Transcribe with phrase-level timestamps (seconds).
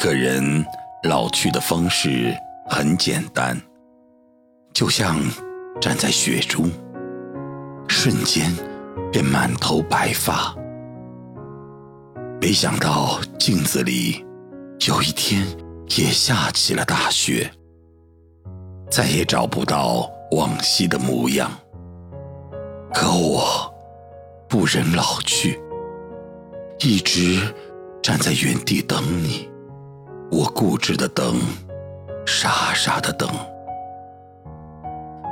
[0.00, 0.64] 一个人
[1.02, 2.34] 老去的方式
[2.70, 3.60] 很简单，
[4.72, 5.20] 就像
[5.78, 6.70] 站在雪中，
[7.86, 8.50] 瞬间
[9.12, 10.56] 便满头白发。
[12.40, 14.24] 没想到镜子里
[14.88, 15.46] 有一天
[15.98, 17.50] 也下起了大雪，
[18.90, 21.52] 再也找不到往昔的模样。
[22.94, 23.70] 可我
[24.48, 25.60] 不忍老去，
[26.78, 27.54] 一直
[28.02, 29.50] 站在原地等你。
[30.30, 31.40] 我固执的等，
[32.24, 33.28] 傻傻的等，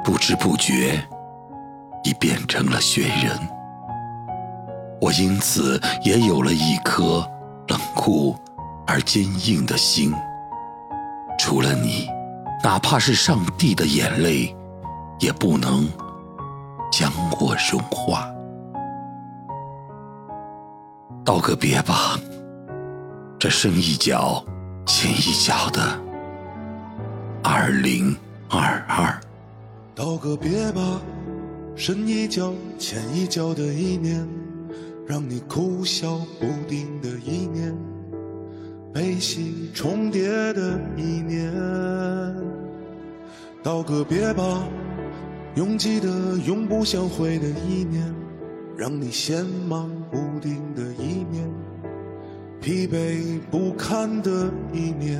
[0.04, 1.00] 不知不觉
[2.02, 3.38] 已变成了雪人。
[5.00, 7.24] 我因此也有了一颗
[7.68, 8.36] 冷酷
[8.88, 10.12] 而坚硬的心。
[11.38, 12.08] 除了你，
[12.64, 14.52] 哪怕是上帝的眼泪，
[15.20, 15.88] 也不能
[16.90, 18.28] 将我融化。
[21.24, 22.18] 道个别吧，
[23.38, 24.44] 这深一脚。
[24.88, 26.00] 浅一脚的
[27.42, 28.16] 二零
[28.48, 29.20] 二二，
[29.94, 30.98] 道个别吧，
[31.76, 34.26] 深一脚浅一脚的一年，
[35.06, 37.76] 让你哭笑不定的一年，
[38.90, 41.52] 悲喜重叠的一年。
[43.62, 44.66] 道个别吧，
[45.54, 46.08] 拥挤的
[46.46, 48.10] 永不相会的一年，
[48.74, 51.46] 让你闲忙不定的一年。
[52.68, 54.30] 疲惫不堪的
[54.74, 55.18] 一年，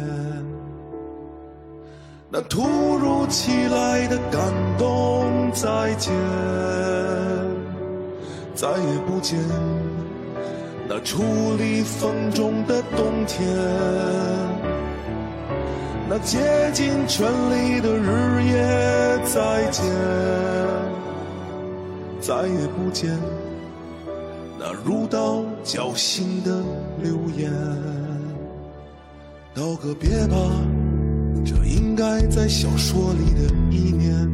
[2.29, 2.61] 那突
[2.99, 6.13] 如其来的感动，再见，
[8.55, 9.39] 再也不见；
[10.87, 13.49] 那矗立风中的冬天，
[16.07, 16.39] 那竭
[16.75, 19.87] 尽全力的日夜，再见，
[22.21, 23.19] 再也不见。
[24.61, 26.63] 那如刀绞心的
[27.01, 27.53] 流言，
[29.55, 30.37] 道个别吧，
[31.47, 34.29] 这应该在小说里的一年，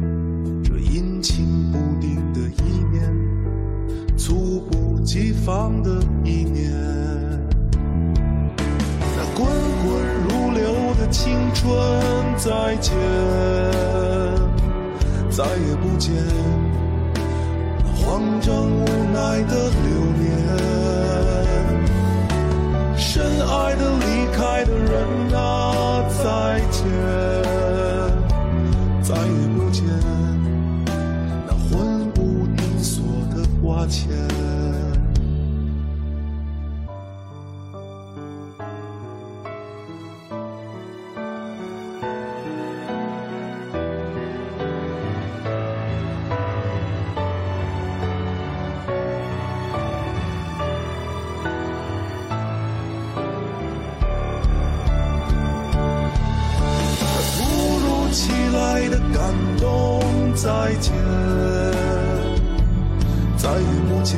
[0.63, 6.73] 这阴晴不定的一年，猝不及防的一年，
[8.57, 9.45] 那滚
[9.83, 11.71] 滚如流的青春，
[12.35, 12.95] 再见，
[15.29, 16.11] 再也不见。
[18.15, 19.53] 慌张无奈的
[19.83, 20.31] 流年，
[22.97, 23.11] 深
[23.45, 24.93] 爱的离开的人
[25.37, 26.23] 啊，再
[26.71, 26.81] 见，
[58.95, 59.99] 的感动，
[60.35, 60.93] 再见，
[63.35, 64.17] 再也不见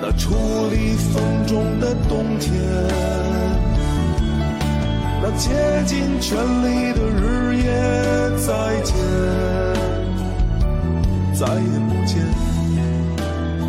[0.00, 2.54] 那矗立风中的冬天，
[5.20, 5.50] 那竭
[5.86, 7.64] 尽全力的日夜，
[8.38, 8.94] 再见，
[11.34, 12.24] 再也不见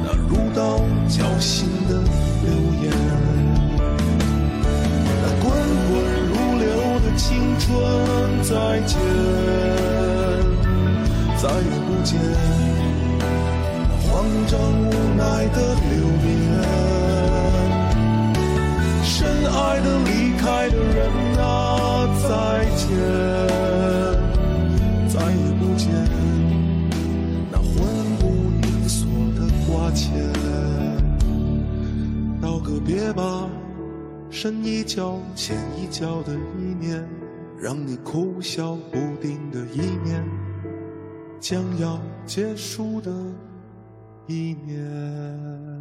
[0.03, 1.67] 那如刀绞心
[7.59, 8.97] 春，再见。
[11.39, 12.19] 再也不见
[13.19, 13.23] 那
[14.01, 15.91] 慌张无奈的留
[16.23, 16.25] 恋，
[19.03, 19.15] 深
[19.45, 20.09] 爱的离
[20.39, 20.97] 开的人
[21.39, 22.27] 啊，再
[22.75, 22.87] 见，
[25.07, 25.85] 再也不见
[27.51, 27.69] 那魂
[28.17, 28.21] 不
[28.61, 30.03] 定锁的挂牵。
[32.41, 33.47] 道个别吧，
[34.31, 37.07] 深一脚浅一脚的一年，
[37.59, 40.47] 让你哭笑不定的一年。
[41.39, 43.11] 将要结束的
[44.25, 45.76] 一年。